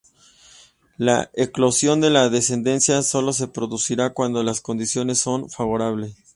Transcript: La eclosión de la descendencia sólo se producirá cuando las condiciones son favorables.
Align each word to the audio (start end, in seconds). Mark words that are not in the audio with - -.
La 0.97 1.29
eclosión 1.35 2.01
de 2.01 2.09
la 2.09 2.29
descendencia 2.29 3.03
sólo 3.03 3.33
se 3.33 3.47
producirá 3.47 4.13
cuando 4.15 4.41
las 4.41 4.59
condiciones 4.59 5.19
son 5.19 5.47
favorables. 5.51 6.17